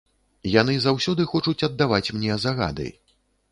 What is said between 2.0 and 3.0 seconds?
мне загады.